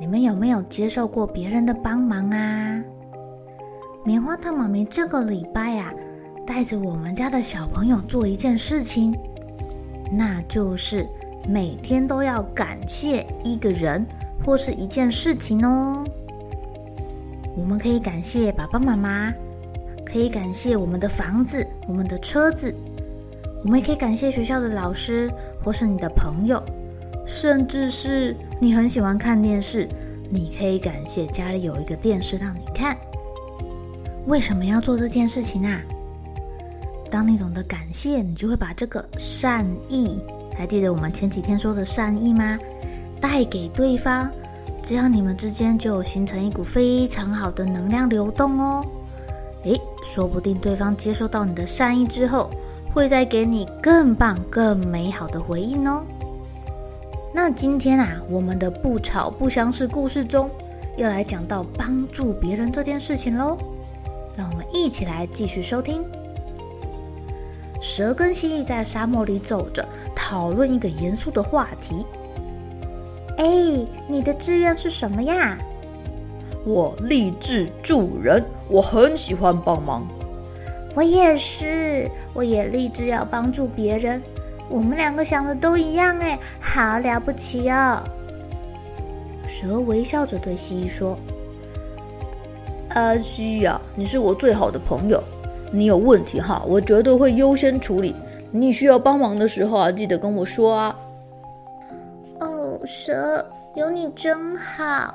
[0.00, 2.82] 你们有没有接受过别人的帮忙啊？
[4.04, 5.92] 棉花糖妈咪这个礼拜啊，
[6.46, 9.12] 带着我们家的小朋友做一件事情，
[10.10, 11.06] 那就是
[11.48, 14.06] 每天都要感谢一个人
[14.46, 16.06] 或是一件事情哦。
[17.56, 19.34] 我们可以感谢爸爸妈妈，
[20.06, 22.72] 可以感谢我们的房子、我们的车子，
[23.64, 25.28] 我们也可以感谢学校的老师
[25.62, 26.62] 或是你的朋友。
[27.28, 29.86] 甚至是你很喜欢看电视，
[30.30, 32.96] 你可以感谢家里有一个电视让你看。
[34.26, 35.80] 为什么要做这件事情啊？
[37.10, 40.18] 当你懂得感谢，你就会把这个善意，
[40.56, 42.58] 还记得我们前几天说的善意吗？
[43.20, 44.30] 带给对方，
[44.82, 48.84] 这样你们之间就形成一股非常好的能量流动哦。
[49.64, 52.50] 诶，说不定对方接收到你的善意之后，
[52.94, 56.04] 会再给你更棒、更美好的回应哦。
[57.40, 60.50] 那今天啊，我们的不吵不相识故事中，
[60.96, 63.56] 要来讲到帮助别人这件事情喽。
[64.36, 66.04] 让我们一起来继续收听。
[67.80, 72.04] 蛇跟蜥蜴在沙漠里走着，讨论一个严肃的话题。
[73.36, 73.46] 哎，
[74.08, 75.56] 你的志愿是什么呀？
[76.66, 80.04] 我立志助人，我很喜欢帮忙。
[80.92, 84.20] 我也是，我也立志要帮助别人。
[84.68, 88.02] 我们两个想的都一样哎，好了不起哦！
[89.46, 91.18] 蛇微笑着对蜥蜴说
[92.94, 95.22] ：“啊，蜥蜴呀，你是我最好的朋友，
[95.72, 98.14] 你有问题哈，我绝对会优先处理。
[98.50, 100.98] 你需要帮忙的时候啊，记得跟我说啊。”
[102.40, 105.14] 哦，蛇，有你真好。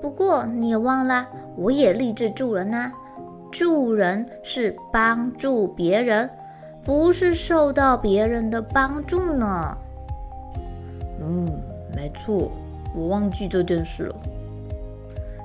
[0.00, 2.90] 不过你也忘了，我也立志助人呐，
[3.50, 6.28] 助人是帮助别人。
[6.86, 9.76] 不是受到别人的帮助呢。
[11.20, 11.60] 嗯，
[11.92, 12.48] 没错，
[12.94, 14.14] 我忘记这件事了。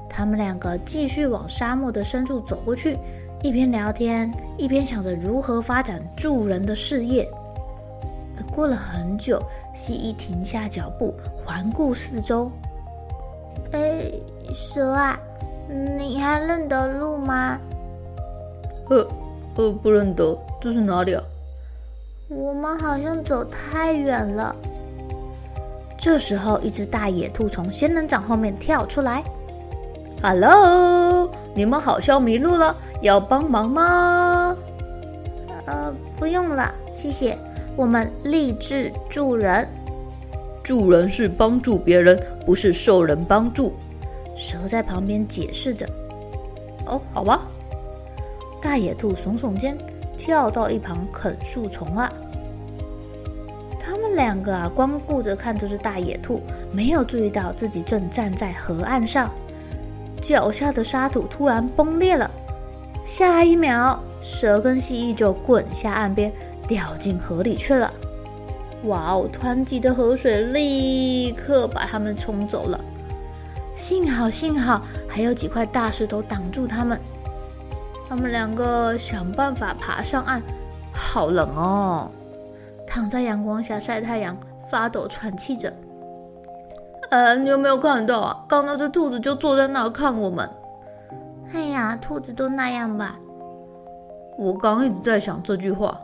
[0.07, 2.95] 他们两个继续往沙漠的深处走过去，
[3.41, 7.27] 一边聊天，一边想着如何发展助人的事业。
[8.51, 9.41] 过了很久，
[9.73, 11.11] 蜥蜴停下脚步，
[11.43, 12.51] 环顾四周。
[13.71, 14.11] 哎，
[14.53, 15.17] 蛇啊，
[15.97, 17.57] 你还认得路吗？
[18.89, 19.07] 呃，
[19.55, 21.23] 呃，不认得，这是哪里啊？
[22.33, 24.55] 我们好像走太远了。
[25.97, 29.21] 这时候，一只大野兔从仙人掌后面跳出来。
[30.23, 34.55] “Hello，你们好像迷路了，要帮忙吗
[35.67, 37.37] ？”“呃，不用了，谢谢。
[37.75, 39.67] 我们立志助人，
[40.63, 43.73] 助人是帮助别人，不是受人帮助。”
[44.37, 45.85] 蛇在旁边解释着。
[46.87, 47.41] “哦，好吧。”
[48.61, 49.77] 大野兔耸耸肩。
[50.17, 52.13] 跳到一旁啃树丛了。
[54.21, 59.31] 两个啊，光顾着看这只大野兔，没有注意到自己正站在河岸上，
[60.21, 62.29] 脚下的沙土突然崩裂了。
[63.03, 66.31] 下一秒，蛇跟蜥蜴就滚下岸边，
[66.67, 67.91] 掉进河里去了。
[68.83, 69.27] 哇哦！
[69.43, 72.79] 湍急的河水立刻把他们冲走了。
[73.75, 76.99] 幸好，幸好还有几块大石头挡住他们。
[78.07, 80.43] 他们两个想办法爬上岸，
[80.93, 82.11] 好冷哦！
[82.93, 85.71] 躺在阳光下晒太阳，发抖喘气着。
[87.09, 88.45] 呃，你有没有看到啊？
[88.49, 90.49] 刚那只兔子就坐在那儿看我们。
[91.53, 93.17] 哎呀，兔子都那样吧。
[94.37, 96.01] 我刚一直在想这句话：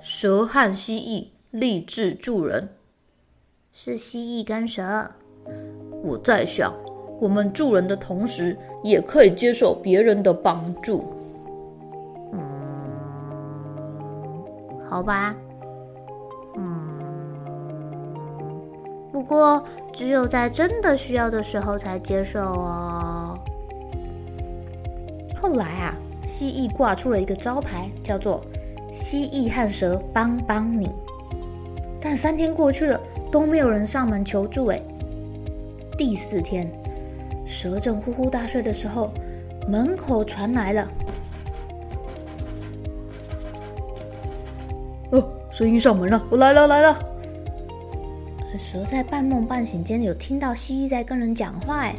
[0.00, 2.66] 蛇和蜥蜴立志助人，
[3.70, 5.10] 是蜥蜴跟蛇。
[6.02, 6.72] 我在想，
[7.20, 11.04] 我们助人的同时，也可以接受别人的帮助。
[12.32, 12.40] 嗯
[14.88, 15.34] 好吧，
[19.16, 19.64] 不过
[19.94, 23.38] 只有在真的需要的时候才接受哦。
[25.40, 25.96] 后来啊，
[26.26, 28.42] 蜥蜴挂出了一个招牌，叫做
[28.92, 30.90] “蜥蜴和蛇帮帮你”。
[31.98, 33.00] 但三天过去了，
[33.32, 34.66] 都没有人上门求助。
[34.66, 34.78] 哎，
[35.96, 36.70] 第四天，
[37.46, 39.10] 蛇正呼呼大睡的时候，
[39.66, 40.88] 门口传来了。
[45.12, 47.15] 哦，声音上门了，我来了来了。
[48.58, 51.96] 蛇在半梦半醒间有听到蜥蜴在跟人讲话，哎，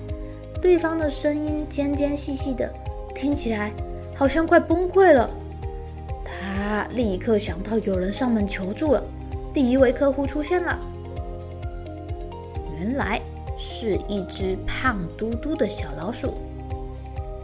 [0.62, 2.71] 对方的声音尖尖细细的，
[3.13, 3.71] 听起来
[4.15, 5.30] 好像快崩溃了。
[6.24, 9.04] 他立刻想到有人上门求助了，
[9.54, 10.77] 第一位客户出现了，
[12.80, 13.21] 原来
[13.57, 16.33] 是一只胖嘟嘟的小老鼠。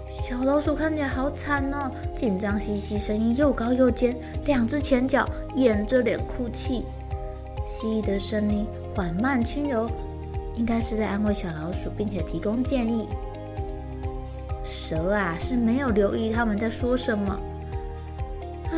[0.07, 6.85] 小老鼠看起来好惨哦，紧张兮兮，声音又高又尖，两只前脚掩着脸哭泣。
[7.65, 8.65] 蜥蜴的声音
[8.95, 9.89] 缓慢轻柔，
[10.55, 13.07] 应该是在安慰小老鼠，并且提供建议。
[14.63, 17.39] 蛇啊是没有留意他们在说什么。
[18.71, 18.75] 啊，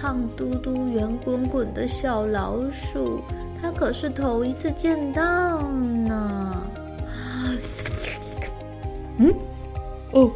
[0.00, 3.20] 胖嘟嘟、圆滚滚的小老鼠，
[3.60, 6.62] 它可是头一次见到呢。
[9.18, 9.32] 嗯，
[10.12, 10.30] 哦，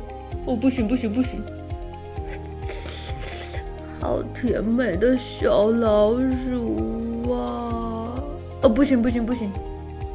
[0.45, 1.43] 哦，不行不行不行，
[4.01, 7.06] 好甜美的小老鼠啊！
[8.69, 9.51] 不行不行不行！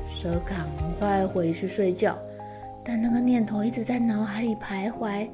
[0.07, 0.67] 蛇赶
[0.99, 2.17] 快回去睡觉，
[2.83, 5.27] 但那个念头一直在脑海里徘徊。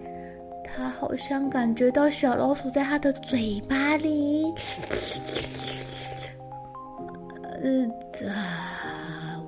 [0.64, 4.54] 他好像感觉到小老鼠在他的嘴巴里。
[7.62, 7.88] 呃，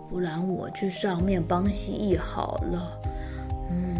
[0.09, 2.99] 不然我去上面帮蜥蜴好了。
[3.69, 3.97] 嗯，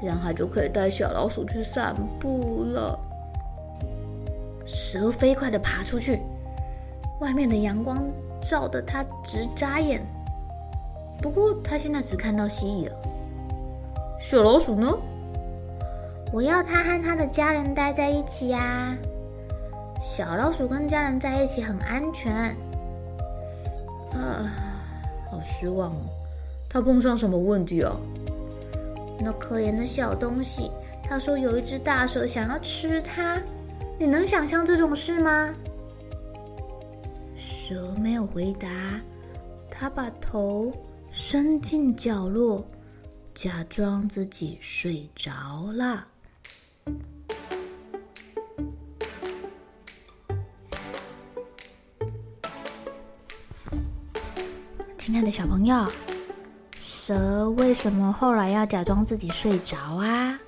[0.00, 2.98] 这样他就可以带小老鼠去散步了。
[4.66, 6.20] 蛇飞快的爬出去，
[7.20, 8.04] 外面的阳光。
[8.42, 10.04] 照得他直眨眼，
[11.22, 12.94] 不过他现在只看到蜥蜴了。
[14.20, 14.92] 小老鼠呢？
[16.32, 18.96] 我要他和他的家人待在一起呀。
[20.02, 22.32] 小老鼠跟家人在一起很安全。
[24.12, 24.50] 啊，
[25.30, 26.02] 好失望哦！
[26.68, 27.96] 他碰上什么问题啊？
[29.18, 30.70] 那可怜的小东西，
[31.08, 33.40] 他说有一只大蛇想要吃它。
[33.98, 35.54] 你能想象这种事吗？
[37.72, 38.68] 蛇没有回答，
[39.70, 40.70] 他把头
[41.10, 42.62] 伸进角落，
[43.34, 45.32] 假装自己睡着
[45.72, 46.06] 了。
[54.98, 55.90] 亲爱的小朋友，
[56.78, 60.38] 蛇为什么后来要假装自己睡着啊？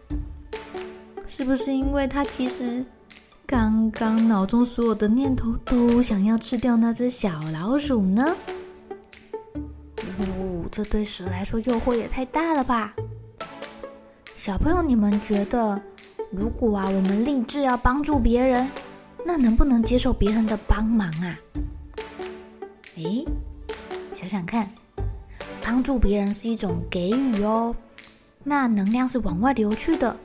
[1.27, 2.85] 是不是因为它其实……
[3.57, 8.35] 刚刚脑中所有的念头都想要吃掉那只小老鼠呢？
[9.97, 12.93] 哦，这对蛇来说诱惑也太大了吧！
[14.35, 15.81] 小朋友，你们觉得，
[16.33, 18.69] 如果啊，我们立志要帮助别人，
[19.25, 21.39] 那能不能接受别人的帮忙啊？
[22.97, 23.25] 诶，
[24.13, 24.69] 想想看，
[25.65, 27.73] 帮助别人是一种给予哦，
[28.43, 30.17] 那能量是往外流去的。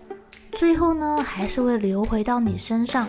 [0.59, 3.07] 最后呢，还是会流回到你身上。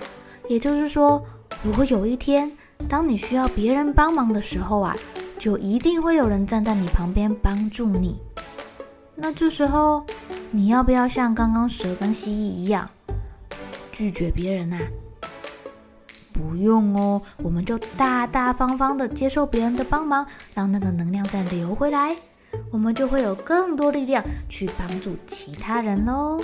[0.48, 1.20] 也就是说，
[1.64, 2.48] 如果有一天，
[2.88, 4.94] 当你需要别人帮忙的时候啊，
[5.36, 8.16] 就一定会有人站在你旁边帮助你。
[9.16, 10.06] 那这时候，
[10.52, 12.88] 你要不要像刚刚蛇跟蜥蜴一样，
[13.90, 14.78] 拒绝别人啊？
[16.32, 22.14] 不用哦，我们就大大方方的接受别人的帮忙，让那个能量再流回来，
[22.70, 26.40] 我们就会有更多力量去帮助其他人喽。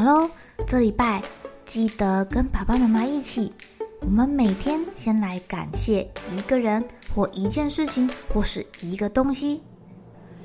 [0.00, 0.30] 好喽，
[0.66, 1.22] 这礼拜
[1.66, 3.52] 记得跟爸爸妈妈一起，
[4.00, 6.82] 我们每天先来感谢一个人
[7.14, 9.60] 或一件事情或是一个东西。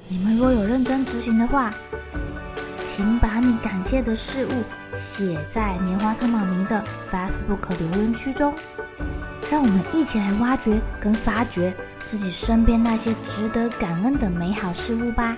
[0.10, 1.72] 你们若有认真执行的话，
[2.84, 4.52] 请把你感谢的事物
[4.94, 8.54] 写在棉花糖妈咪的 Facebook 留言区中，
[9.50, 15.38] 让我们一起来挖掘跟发掘自己身边那些值得感恩的美好事物吧。